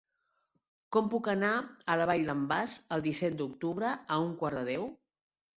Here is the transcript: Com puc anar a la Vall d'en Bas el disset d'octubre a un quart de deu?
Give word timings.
Com 0.95 1.09
puc 1.11 1.29
anar 1.33 1.51
a 1.57 1.97
la 2.01 2.07
Vall 2.11 2.25
d'en 2.31 2.41
Bas 2.53 2.73
el 2.97 3.05
disset 3.11 3.39
d'octubre 3.43 3.93
a 4.17 4.19
un 4.25 4.37
quart 4.43 4.63
de 4.63 4.65
deu? 4.75 4.91